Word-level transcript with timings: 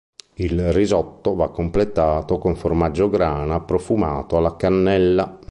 Il 0.37 0.73
risotto 0.73 1.35
va 1.35 1.51
completato 1.51 2.39
con 2.39 2.55
formaggio 2.55 3.07
grana 3.07 3.61
profumato 3.61 4.35
alla 4.35 4.55
cannella. 4.55 5.37